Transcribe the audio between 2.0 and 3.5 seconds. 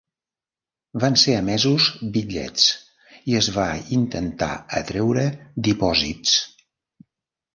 bitllets i es